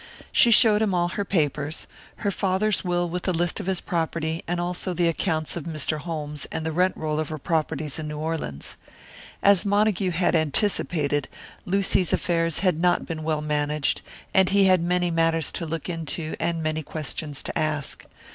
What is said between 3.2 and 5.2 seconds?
a list of his property, and also the